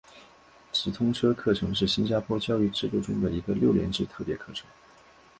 [0.71, 4.65] 直通车课程是新加坡教育制度中的一个六年制特别课程。